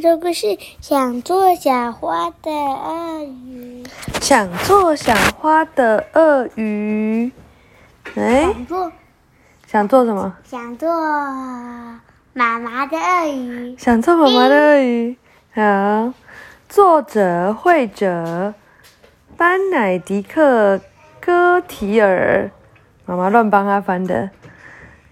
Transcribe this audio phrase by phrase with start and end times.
[0.00, 3.84] 这个是：想做小花的鳄鱼。
[4.20, 7.30] 想做小花的鳄鱼。
[8.14, 8.92] 哎，想做
[9.66, 10.34] 想做什么？
[10.44, 10.90] 想做
[12.32, 13.76] 妈妈的鳄鱼。
[13.76, 15.16] 想做妈妈的鳄鱼。
[15.54, 16.14] 好，
[16.68, 18.54] 作者绘者
[19.36, 20.76] 班乃迪克·
[21.20, 22.50] 戈提尔，
[23.04, 24.30] 妈妈乱帮他翻的。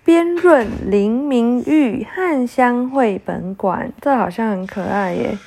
[0.08, 5.38] 编润林明玉汉香绘本馆，这好像很可爱耶，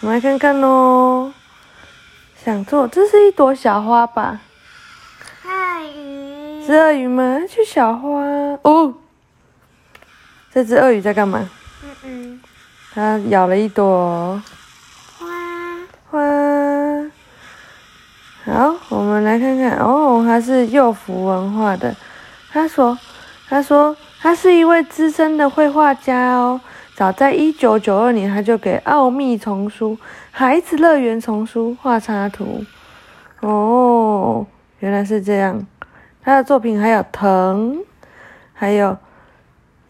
[0.00, 1.32] 我们来看看喽。
[2.44, 4.40] 想做，这是一朵小花吧？
[5.44, 6.66] 鳄鱼。
[6.66, 7.38] 是鳄鱼吗？
[7.48, 8.18] 是小花
[8.62, 8.94] 哦。
[10.52, 11.48] 这只鳄鱼在干嘛？
[11.84, 12.40] 嗯嗯。
[12.94, 14.42] 它咬了一朵
[15.20, 15.26] 花。
[16.10, 16.20] 花。
[18.44, 21.94] 好，我们来看看哦，它是幼福文化的。
[22.50, 22.98] 他说。
[23.54, 26.60] 他说：“他是一位资深的绘画家哦。
[26.96, 29.92] 早在一九九二年，他就给《奥秘丛书》
[30.32, 32.64] 《孩子乐园丛书》画插图。
[33.42, 34.44] 哦，
[34.80, 35.64] 原来是这样。
[36.20, 37.78] 他的作品还有《疼》，
[38.52, 38.98] 还有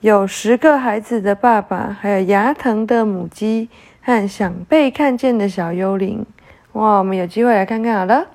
[0.00, 3.70] 有十个孩子的爸爸，还有牙疼的母鸡
[4.02, 6.26] 和想被看见的小幽灵。
[6.72, 8.26] 哇，我们有机会来看看好了。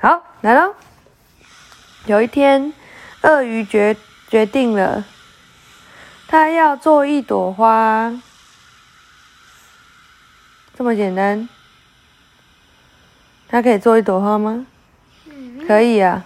[0.00, 0.74] 好，来喽。
[2.04, 2.74] 有一天，
[3.22, 3.96] 鳄鱼决。
[4.30, 5.04] 决定了，
[6.28, 8.12] 他要做一朵花，
[10.76, 11.48] 这么简单。
[13.48, 14.64] 他可以做一朵花吗？
[15.66, 16.24] 可以啊。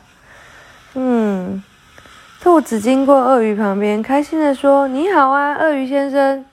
[0.93, 1.65] 嗯，
[2.43, 6.45] 兔子经过鳄鱼旁边，开心的说：“你好啊，鳄鱼先生。”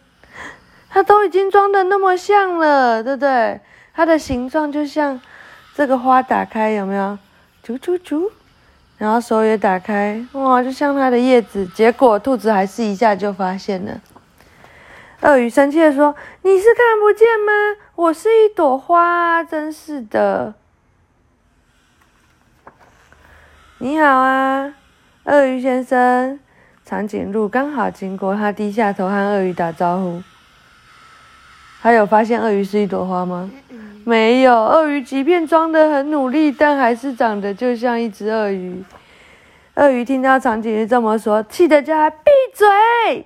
[0.90, 3.60] 它都已经装的那么像了，对不对？
[3.94, 5.20] 它的形状就像
[5.76, 7.18] 这个花打开，有没有？
[7.66, 8.30] 啾啾啾。
[9.02, 11.66] 然后手也打开，哇，就像它的叶子。
[11.74, 14.00] 结果兔子还是一下就发现了。
[15.22, 17.52] 鳄鱼生气的说：“你是看不见吗？
[17.96, 20.54] 我是一朵花，真是的。”
[23.82, 24.72] 你好啊，
[25.24, 26.40] 鳄鱼先生。
[26.86, 30.22] 长颈鹿刚好经过，他低下头和鳄鱼打招呼。
[31.80, 33.50] 还有发现鳄鱼是一朵花吗？
[34.06, 38.84] 没有，鳄鱼即便装的很努力，但还是长得就像一只鳄鱼。
[39.76, 43.26] 鳄鱼听到长颈鹿这么说，气得叫他闭嘴。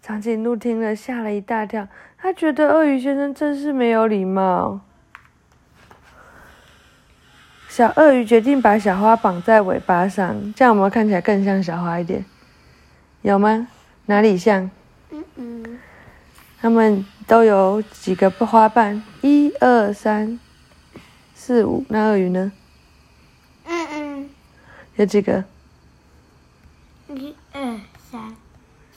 [0.00, 4.80] 长颈鹿听了，吓了一大跳，他觉得鳄鱼先生真是没有礼貌。
[7.68, 12.24] 小鳄鱼决定把小花绑在尾巴上，这样我们看起来更像小花一点，
[13.22, 13.68] 有吗？
[14.06, 14.70] 哪里像？
[15.10, 15.75] 嗯嗯。
[16.66, 17.06] 他们。
[17.28, 19.02] 都有几个花瓣？
[19.20, 20.38] 一二三
[21.34, 21.84] 四五。
[21.88, 22.52] 那鳄鱼呢？
[23.64, 24.30] 嗯嗯。
[24.94, 25.44] 有几个？
[27.08, 27.60] 一二
[28.10, 28.36] 三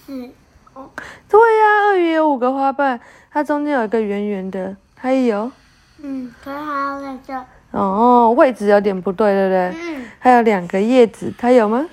[0.05, 0.29] 四
[0.75, 0.89] 五。
[1.27, 2.99] 对呀，鳄鱼有五个花瓣，
[3.31, 5.51] 它中间有一个圆圆的，还有。
[5.97, 7.33] 嗯，可好了就。
[7.71, 9.95] 哦，位置有点不对，对不对？
[9.95, 10.05] 嗯。
[10.19, 11.87] 还有两个叶子，它有吗？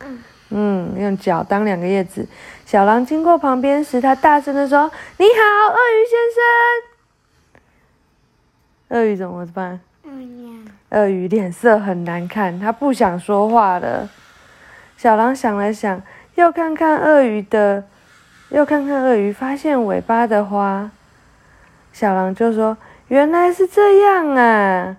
[0.00, 0.20] 嗯。
[0.50, 2.26] 嗯，用脚当两个叶子。
[2.64, 6.18] 小狼经过旁边时，他大声的说：“你好，鳄鱼先
[8.90, 9.80] 生。”鳄鱼怎么办？
[10.90, 14.08] 鳄鱼脸色很难看，他不想说话了。
[14.96, 16.02] 小狼想了想，
[16.36, 17.84] 又看看鳄鱼的，
[18.48, 20.90] 又看看鳄鱼，发现尾巴的花。
[21.92, 22.78] 小狼就说
[23.08, 24.96] ：“原来是这样啊，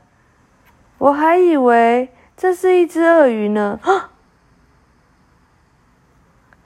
[1.00, 3.80] 我还以为这是一只鳄鱼呢。”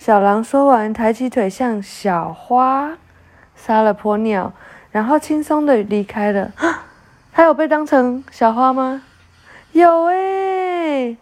[0.06, 2.92] 小狼说完，抬起腿向小花
[3.56, 4.52] 撒了泼尿，
[4.92, 6.52] 然后轻松的离开了。
[7.32, 9.02] 它有被当成小花吗？
[9.72, 11.16] 有诶，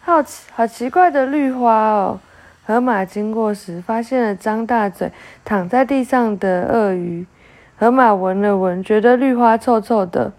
[0.00, 2.18] 好奇好奇怪的绿花哦。
[2.64, 5.12] 河马经过时，发现了张大嘴
[5.44, 7.26] 躺在地上的鳄鱼。
[7.76, 10.32] 河马闻了闻，觉得绿花臭臭的。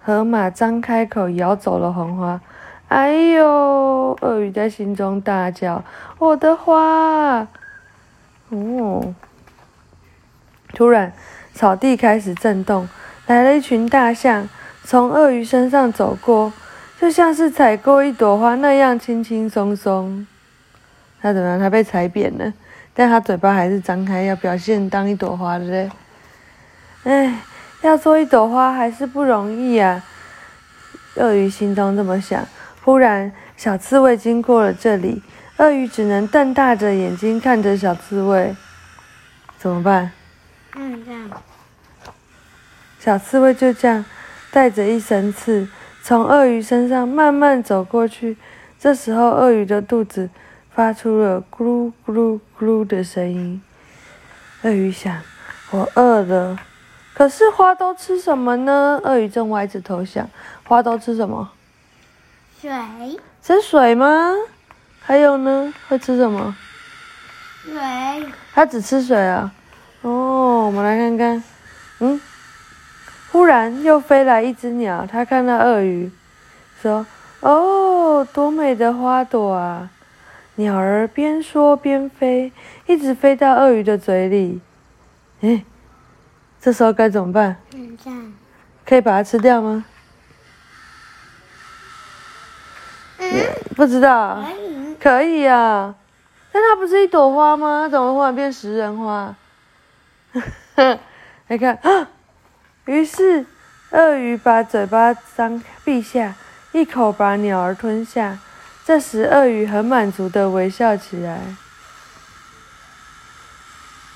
[0.00, 2.40] 河马张开口咬走了红花。
[2.88, 4.16] 哎呦！
[4.22, 5.84] 鳄鱼在心中大叫
[6.18, 7.46] ：“我的花！”
[8.48, 9.14] 哦，
[10.72, 11.12] 突然，
[11.52, 12.88] 草地开始震动，
[13.26, 14.48] 来了一群大象，
[14.84, 16.50] 从鳄鱼身上走过，
[16.98, 20.26] 就像是踩过一朵花那样轻轻松松。
[21.20, 21.58] 它怎么样？
[21.58, 22.50] 它被踩扁了，
[22.94, 25.90] 但它嘴巴还是张开，要表现当一朵花，的嘞？
[27.04, 27.34] 哎，
[27.82, 30.02] 要做一朵花还是不容易啊！
[31.16, 32.42] 鳄鱼心中这么想。
[32.88, 35.22] 忽然，小刺猬经过了这里，
[35.58, 38.56] 鳄鱼只能瞪大着眼睛看着小刺猬。
[39.58, 40.10] 怎么办？
[40.74, 41.30] 嗯，这样。
[42.98, 44.02] 小刺猬就这样
[44.50, 45.68] 带着一身刺，
[46.02, 48.38] 从鳄鱼身上慢慢走过去。
[48.80, 50.30] 这时候，鳄鱼的肚子
[50.72, 53.60] 发出了咕噜咕噜咕噜的声音。
[54.62, 55.14] 鳄鱼想
[55.72, 56.58] ：“我饿了。”
[57.12, 58.98] 可是花都吃什么呢？
[59.04, 60.26] 鳄鱼正歪着头想
[60.64, 61.50] ：“花都吃什么？
[62.60, 62.70] 水。
[63.42, 64.32] 吃水吗？
[65.00, 65.72] 还有呢？
[65.88, 66.56] 会吃什么？
[67.64, 67.74] 水。
[68.52, 69.52] 它只吃水啊。
[70.02, 71.42] 哦，我们来看看。
[72.00, 72.20] 嗯。
[73.30, 76.10] 忽然又飞来一只鸟，它看到鳄鱼，
[76.80, 77.06] 说
[77.40, 79.90] ：“哦，多美的花朵啊！”
[80.56, 82.50] 鸟儿边说边飞，
[82.86, 84.60] 一直飞到鳄鱼的嘴里。
[85.42, 85.62] 哎，
[86.60, 87.56] 这时候该怎么办？
[88.84, 89.84] 可以把它吃掉吗？
[93.76, 94.44] 不知道。
[95.00, 95.46] 可以。
[95.46, 95.94] 啊，
[96.50, 97.82] 但它不是一朵花吗？
[97.84, 99.34] 它怎么忽然变食人花？
[101.48, 101.78] 你看，
[102.86, 103.46] 于是
[103.90, 106.34] 鳄鱼把嘴巴张闭下，
[106.72, 108.38] 一口把鸟儿吞下。
[108.84, 111.40] 这时，鳄鱼很满足的微笑起来。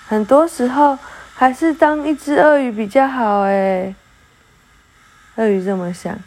[0.08, 0.98] 很多时候，
[1.34, 3.94] 还是当一只鳄鱼比较好哎。
[5.36, 6.18] 鳄鱼这么想。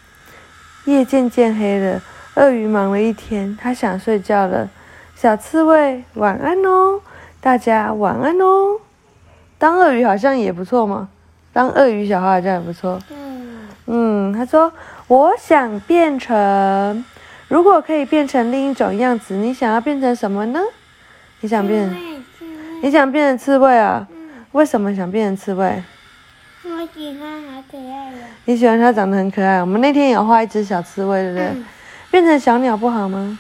[0.86, 2.02] 夜渐渐黑了，
[2.36, 4.70] 鳄鱼忙了一天，它想睡觉了。
[5.16, 7.00] 小刺猬，晚安哦！
[7.40, 8.78] 大家晚安哦！
[9.58, 11.08] 当鳄鱼好像也不错嘛，
[11.54, 13.00] 当鳄鱼小孩好像也不错。
[13.10, 13.68] 嗯。
[13.86, 14.70] 嗯，他说
[15.08, 17.06] ：“我想变成。”
[17.48, 20.60] 如果可以变成另一种样子，你想要变成什么呢？
[21.40, 21.96] 你想变？
[22.82, 24.06] 你想变成刺猬啊？
[24.52, 25.82] 为什么想变成刺猬？
[26.64, 28.18] 我喜欢，好可爱的！
[28.44, 29.62] 你喜欢它长得很可爱。
[29.62, 31.64] 我们那天有画一只小刺猬，对不对？
[32.16, 33.38] 变成小鸟不好吗？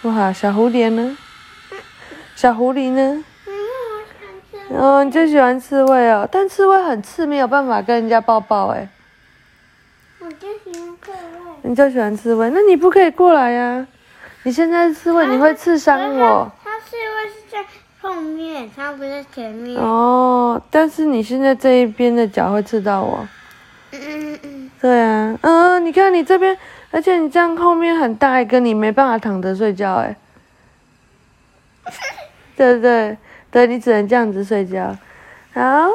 [0.00, 0.32] 不好。
[0.32, 1.18] 小蝴蝶呢？
[2.36, 3.24] 小狐狸呢？
[4.68, 8.88] 哦，你就喜欢刺猬哦，但刺猬很刺，没有办法跟人家抱抱哎。
[10.20, 11.16] 我就喜欢刺猬。
[11.62, 13.84] 你就喜欢刺猬，那你不可以过来呀！
[14.44, 16.48] 你现在是刺猬，你会刺伤我。
[16.62, 17.64] 它刺猬是在
[18.00, 19.76] 后面，它不在前面。
[19.76, 23.26] 哦，但是你现在这一边的脚会刺到我。
[23.90, 24.70] 嗯嗯嗯。
[24.80, 26.56] 对啊，嗯，你看你这边，
[26.96, 30.16] 而且你这样后面很大一个，你没办法躺着睡觉哎。
[32.56, 33.14] 对对
[33.50, 34.96] 对，你只能这样子睡觉。
[35.52, 35.90] 好，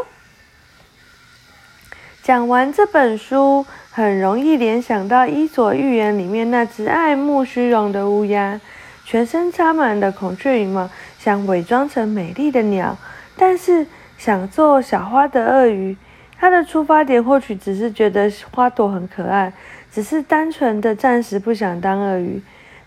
[2.22, 3.66] 讲完这本书。
[3.94, 8.62] 很容易联想到《伊索寓言》里面那只爱慕虚荣的乌鸦，
[9.04, 10.90] 全身插满了孔雀羽毛，
[11.20, 12.98] 想伪装成美丽的鸟，
[13.36, 13.86] 但是
[14.18, 15.98] 想做小花的鳄鱼。
[16.40, 19.52] 它的出发点或许只是觉得花朵很可爱，
[19.92, 22.42] 只是单纯的暂时不想当鳄鱼。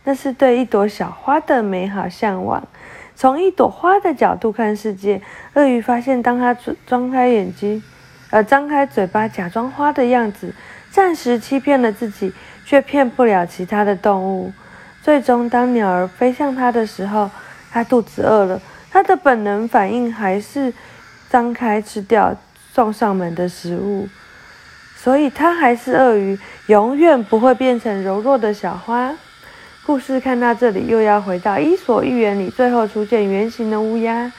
[0.06, 2.62] 那是对一朵小花的美好向往。
[3.16, 5.22] 从一朵花的角度看世界，
[5.54, 6.54] 鳄鱼发现，当它
[6.86, 7.82] 张开眼睛，
[8.30, 10.54] 呃，张开嘴巴假装花的样子。
[10.90, 12.32] 暂时欺骗了自己，
[12.66, 14.52] 却骗不了其他的动物。
[15.02, 17.30] 最终，当鸟儿飞向它的时候，
[17.72, 18.60] 它肚子饿了，
[18.90, 20.72] 它的本能反应还是
[21.30, 22.36] 张开吃掉
[22.72, 24.06] 送上门的食物。
[25.04, 29.14] 所以，它还是鳄鱼，永远不会变成柔弱的小花。
[29.84, 34.32] 故事看到这里，又要回到《伊索寓言》里最后出现圆形的乌鸦。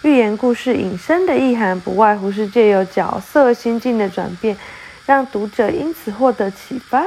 [0.00, 4.56] 寓言故事引申的意涵，不外乎是借由角色心境的转变。
[5.04, 7.04] 让读者因此获得启发。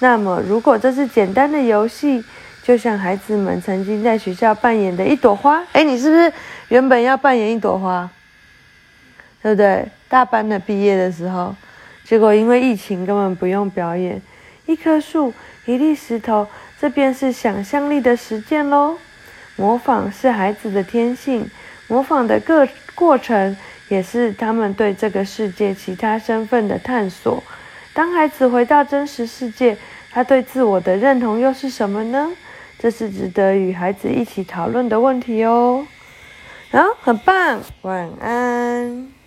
[0.00, 2.22] 那么，如果这是简单的游戏，
[2.62, 6.30] 就像孩子们曾经在学校扮演的一朵花，哎，你是不是
[6.68, 8.06] 原本要扮演一朵花？
[9.42, 9.88] 对不对？
[10.10, 11.56] 大班的毕业的时候，
[12.04, 14.20] 结果因为疫情根本不用表演。
[14.66, 15.32] 一棵树，
[15.66, 16.46] 一粒石头，
[16.80, 18.96] 这便是想象力的实践喽。
[19.56, 21.50] 模仿是孩子的天性，
[21.88, 23.56] 模仿的各过程。
[23.88, 27.42] 也是他们对这个世界其他身份的探索。
[27.92, 29.76] 当孩子回到真实世界，
[30.10, 32.30] 他对自我的认同又是什么呢？
[32.78, 35.86] 这是值得与孩子一起讨论的问题哦。
[36.70, 39.21] 啊，很棒，晚安。